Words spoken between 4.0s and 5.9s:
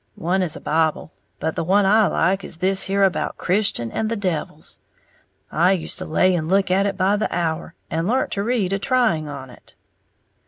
the devils. I